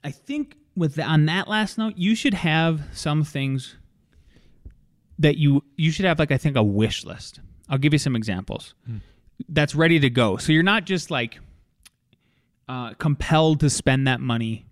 [0.03, 3.75] I think with the, on that last note, you should have some things
[5.19, 7.39] that you you should have like I think a wish list.
[7.69, 8.73] I'll give you some examples.
[9.49, 10.37] That's ready to go.
[10.37, 11.39] So you're not just like
[12.67, 14.65] uh, compelled to spend that money,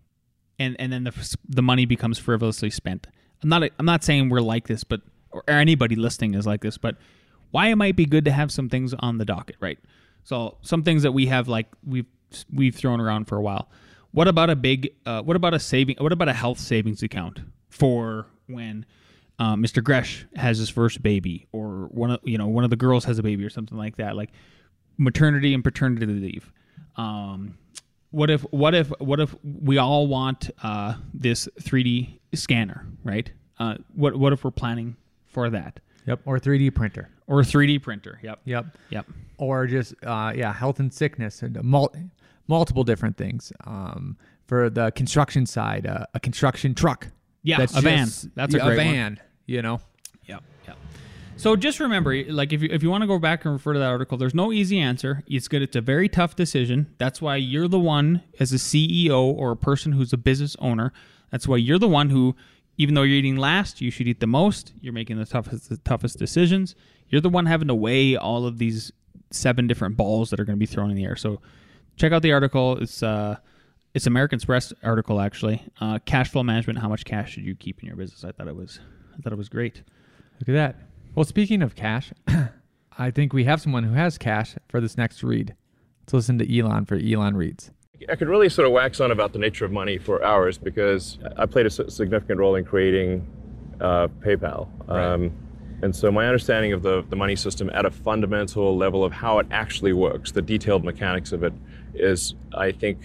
[0.60, 3.08] and and then the the money becomes frivolously spent.
[3.42, 5.02] I'm not I'm not saying we're like this, but
[5.34, 6.96] or anybody listening is like this, but
[7.52, 9.80] why it might be good to have some things on the docket, right?
[10.24, 12.06] So some things that we have like we've
[12.52, 13.70] we've thrown around for a while.
[14.12, 14.94] What about a big?
[15.06, 15.98] Uh, what about a saving?
[16.00, 18.86] What about a health savings account for when
[19.40, 19.84] uh, Mr.
[19.84, 23.20] Gresh has his first baby, or one of you know one of the girls has
[23.20, 24.30] a baby, or something like that, like
[24.98, 26.52] maternity and paternity leave.
[26.96, 27.58] Um,
[28.12, 33.32] what if what if what if we all want uh, this 3D scanner, right?
[33.60, 34.96] Uh, what what if we're planning
[35.34, 36.22] for that, Yep.
[36.26, 37.10] Or 3D printer.
[37.28, 38.20] or a 3D printer?
[38.24, 38.66] Yep, Yep.
[38.90, 39.06] yep.
[39.38, 41.94] Or just uh, yeah, health and sickness and mul-
[42.48, 43.52] multiple different things.
[43.66, 47.08] Um, for the construction side, uh, a construction truck.
[47.44, 48.08] Yeah, a van.
[48.36, 48.94] That's a yeah, great one.
[48.94, 49.20] van.
[49.46, 49.80] You know.
[50.26, 50.44] Yep.
[50.68, 50.78] Yep.
[51.38, 53.80] So just remember, like if you if you want to go back and refer to
[53.80, 55.24] that article, there's no easy answer.
[55.28, 55.62] It's good.
[55.62, 56.94] It's a very tough decision.
[57.00, 60.94] That's why you're the one as a CEO or a person who's a business owner.
[61.32, 62.36] That's why you're the one who,
[62.78, 64.74] even though you're eating last, you should eat the most.
[64.82, 66.76] You're making the toughest the toughest decisions.
[67.10, 68.92] You're the one having to weigh all of these
[69.32, 71.16] seven different balls that are going to be thrown in the air.
[71.16, 71.42] So
[71.96, 72.78] check out the article.
[72.78, 73.38] It's uh
[73.94, 75.62] it's American Express article actually.
[75.80, 76.80] Uh, cash flow management.
[76.80, 78.24] How much cash should you keep in your business?
[78.24, 78.80] I thought it was
[79.18, 79.84] I thought it was great.
[80.40, 80.76] Look at that.
[81.14, 82.12] Well, speaking of cash,
[82.98, 85.56] I think we have someone who has cash for this next read.
[86.02, 87.72] Let's listen to Elon for Elon reads.
[88.10, 91.18] I could really sort of wax on about the nature of money for hours because
[91.38, 93.28] I played a significant role in creating
[93.82, 94.68] uh, PayPal.
[94.90, 95.32] Um,
[95.82, 99.40] and so my understanding of the, the money system at a fundamental level of how
[99.40, 101.54] it actually works, the detailed mechanics of it,
[101.94, 103.00] is, I think,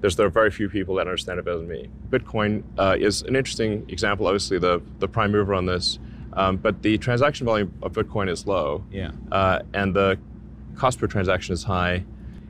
[0.00, 1.88] there's there are very few people that understand it better than me.
[2.08, 5.98] Bitcoin uh, is an interesting example, obviously the, the prime mover on this,
[6.34, 9.10] um, but the transaction volume of Bitcoin is low Yeah.
[9.32, 10.18] uh, and the
[10.76, 12.04] cost per transaction is high.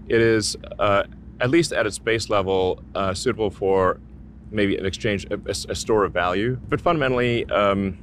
[0.09, 1.05] It is, uh,
[1.40, 4.01] at least at its base level, uh, suitable for
[4.51, 6.59] maybe an exchange, a, a store of value.
[6.68, 7.98] But fundamentally, um,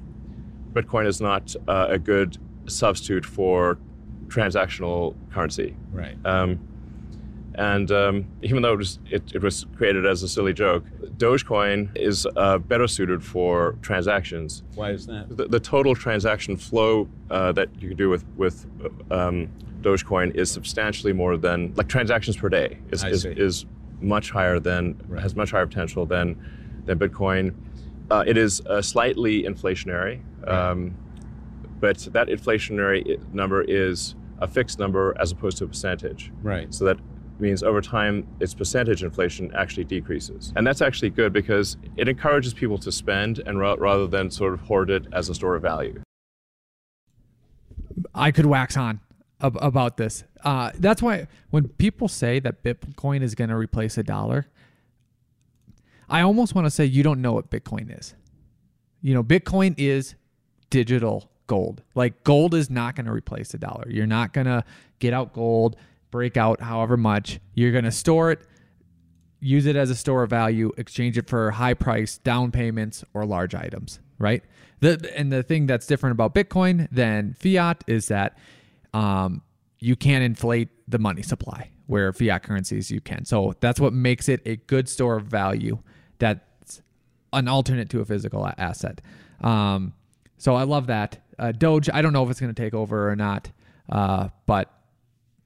[0.73, 3.77] Bitcoin is not uh, a good substitute for
[4.27, 5.75] transactional currency.
[5.91, 6.17] Right.
[6.25, 6.59] Um,
[7.57, 10.83] and um, even though it was, it, it was created as a silly joke,
[11.17, 15.35] Dogecoin is uh, better suited for transactions Why is that?
[15.35, 18.65] the, the total transaction flow uh, that you can do with with
[19.09, 19.49] um,
[19.89, 23.65] Dogecoin is substantially more than like transactions per day is is, is
[24.01, 25.21] much higher than Right.
[25.21, 26.35] has much higher potential than
[26.85, 27.53] than Bitcoin.
[28.09, 30.95] Uh, it is uh, slightly inflationary, um,
[31.79, 33.01] but that inflationary
[33.33, 36.31] number is a fixed number as opposed to a percentage.
[36.43, 36.71] Right.
[36.73, 36.97] So that
[37.39, 40.53] means over time, its percentage inflation actually decreases.
[40.55, 44.53] And that's actually good because it encourages people to spend and ra- rather than sort
[44.53, 46.01] of hoard it as a store of value.
[48.13, 48.99] I could wax on
[49.41, 50.23] ab- about this.
[50.43, 54.47] Uh, that's why when people say that Bitcoin is going to replace a dollar,
[56.09, 58.13] I almost want to say you don't know what Bitcoin is.
[59.01, 60.15] You know, Bitcoin is
[60.69, 61.81] digital gold.
[61.93, 63.85] Like gold is not going to replace a dollar.
[63.89, 64.63] You're not going to
[64.99, 65.75] get out gold,
[66.11, 67.39] break out however much.
[67.53, 68.39] You're going to store it,
[69.39, 73.25] use it as a store of value, exchange it for high price down payments or
[73.25, 74.43] large items, right?
[74.79, 78.37] The and the thing that's different about Bitcoin than fiat is that
[78.95, 79.41] um,
[79.79, 83.25] you can't inflate the money supply where fiat currencies you can.
[83.25, 85.79] So that's what makes it a good store of value
[86.17, 86.81] that's
[87.33, 89.01] an alternate to a physical asset.
[89.41, 89.93] Um,
[90.37, 91.17] so I love that.
[91.37, 93.51] Uh, Doge, I don't know if it's going to take over or not,
[93.89, 94.71] uh, but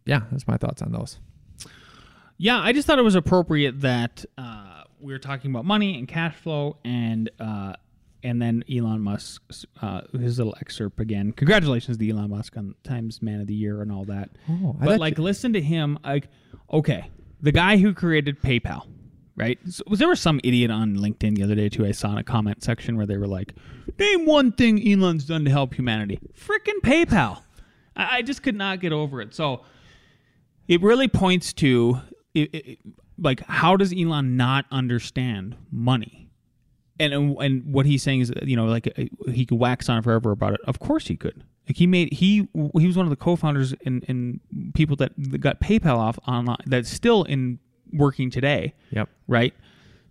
[0.06, 1.18] yeah, that's my thoughts on those.
[2.38, 6.08] Yeah, I just thought it was appropriate that uh, we were talking about money and
[6.08, 7.74] cash flow, and uh,
[8.24, 9.42] and then Elon Musk,
[9.82, 11.32] uh, his little excerpt again.
[11.32, 14.30] Congratulations to Elon Musk on Times Man of the Year and all that.
[14.50, 15.98] Oh, I but like, listen to him.
[16.04, 16.28] Like,
[16.72, 17.10] okay,
[17.42, 18.88] the guy who created PayPal,
[19.36, 19.58] right?
[19.70, 21.86] So, was there was some idiot on LinkedIn the other day too?
[21.86, 23.54] I saw in a comment section where they were like,
[23.98, 27.42] "Name one thing Elon's done to help humanity." Freaking PayPal.
[27.96, 29.34] I, I just could not get over it.
[29.34, 29.64] So
[30.68, 32.00] it really points to
[32.34, 32.80] it, it,
[33.18, 36.19] like how does Elon not understand money?
[37.00, 40.32] And and what he's saying is you know like uh, he could wax on forever
[40.32, 40.60] about it.
[40.66, 41.44] Of course he could.
[41.68, 42.48] Like he made he
[42.78, 44.40] he was one of the co-founders and and
[44.74, 47.60] people that, that got PayPal off online that's still in
[47.94, 49.10] working today, Yep.
[49.28, 49.54] right?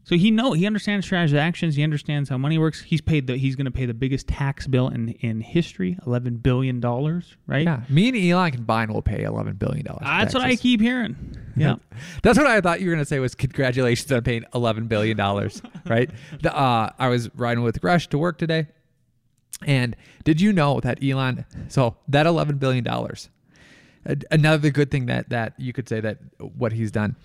[0.08, 1.76] So he know he understands transactions.
[1.76, 2.80] He understands how money works.
[2.80, 6.38] He's paid the he's going to pay the biggest tax bill in in history, eleven
[6.38, 7.36] billion dollars.
[7.46, 7.64] Right.
[7.64, 10.00] Yeah, me and Elon combined will pay eleven billion dollars.
[10.04, 11.36] That's what I keep hearing.
[11.58, 11.74] Yeah.
[12.22, 15.60] That's what I thought you were gonna say was congratulations on paying eleven billion dollars,
[15.86, 16.08] right?
[16.40, 18.68] The, uh, I was riding with Gresh to work today,
[19.66, 21.44] and did you know that Elon?
[21.66, 23.28] So that eleven billion dollars.
[24.30, 27.16] Another good thing that that you could say that what he's done.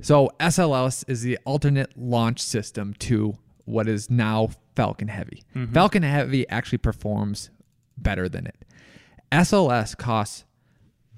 [0.00, 5.42] So SLS is the alternate launch system to what is now Falcon Heavy.
[5.72, 7.50] Falcon Heavy actually performs
[7.96, 8.56] better than it.
[9.30, 10.44] SLS costs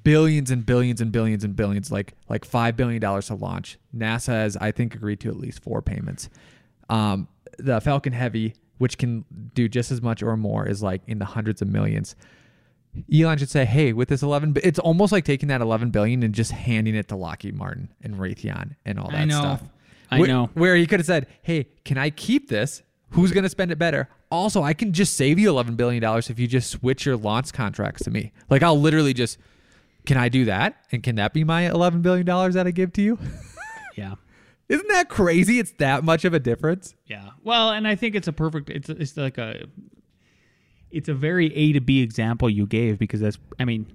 [0.02, 3.78] billions and billions and billions and billions, like like five billion dollars to launch.
[3.96, 6.28] NASA has, I think, agreed to at least four payments.
[6.90, 11.18] Um, the Falcon Heavy, which can do just as much or more, is like in
[11.18, 12.14] the hundreds of millions.
[13.12, 16.34] Elon should say, "Hey, with this 11, it's almost like taking that 11 billion and
[16.34, 19.38] just handing it to Lockheed Martin and Raytheon and all that I know.
[19.38, 19.62] stuff."
[20.10, 20.50] I Wh- know.
[20.54, 22.82] Where he could have said, "Hey, can I keep this?
[23.10, 24.08] Who's going to spend it better?
[24.30, 27.52] Also, I can just save you 11 billion dollars if you just switch your launch
[27.52, 28.32] contracts to me.
[28.50, 29.38] Like I'll literally just
[30.06, 30.76] can I do that?
[30.92, 33.18] And can that be my 11 billion dollars that I give to you?
[33.96, 34.14] Yeah.
[34.68, 35.60] Isn't that crazy?
[35.60, 36.96] It's that much of a difference.
[37.06, 37.30] Yeah.
[37.44, 38.70] Well, and I think it's a perfect.
[38.70, 39.66] It's it's like a.
[40.94, 43.38] It's a very A to B example you gave because that's.
[43.58, 43.86] I mean,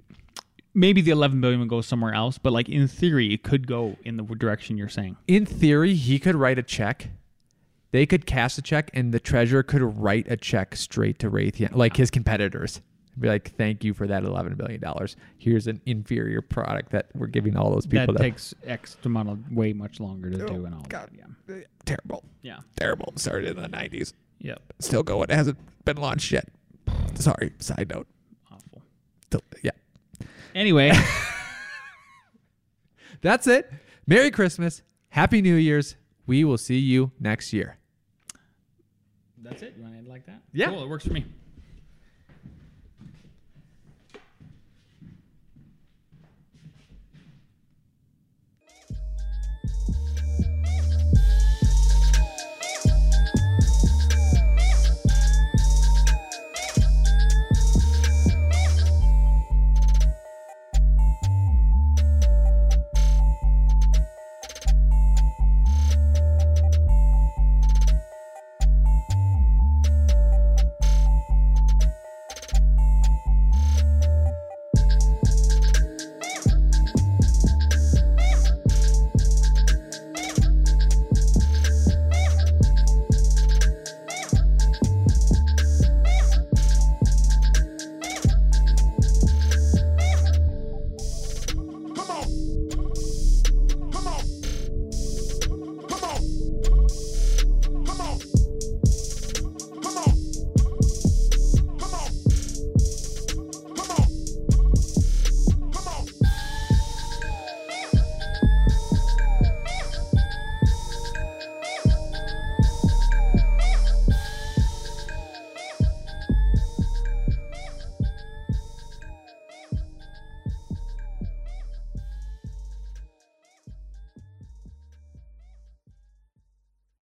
[0.74, 3.98] maybe the 11 billion would go somewhere else, but like in theory, it could go
[4.04, 5.18] in the direction you're saying.
[5.28, 7.10] In theory, he could write a check.
[7.92, 11.76] They could cash a check, and the treasurer could write a check straight to Raytheon,
[11.76, 12.82] like his competitors.
[13.18, 15.16] Be like, "Thank you for that 11 billion dollars.
[15.38, 19.52] Here's an inferior product that we're giving all those people." that takes X amount of
[19.52, 20.86] way much longer to do oh, and all.
[20.88, 21.10] God.
[21.48, 21.58] That.
[21.58, 21.64] Yeah.
[21.86, 22.60] terrible, Yeah.
[22.80, 23.12] terrible.
[23.16, 24.62] Started in the 90s, Yep.
[24.80, 25.30] still going.
[25.32, 26.48] It hasn't been launched yet.
[27.16, 27.52] Sorry.
[27.60, 28.08] Side note.
[28.52, 28.82] Awful.
[29.64, 29.72] Yeah.
[30.56, 30.92] Anyway,
[33.22, 33.72] That's it.
[34.08, 34.82] Merry Christmas.
[35.10, 35.96] Happy New Year's.
[36.26, 37.78] We will see you next year.
[39.42, 39.74] that's it.
[39.76, 40.42] You want to end like that?
[40.54, 40.70] Yeah.
[40.70, 40.84] Cool.
[40.84, 41.26] It works for me.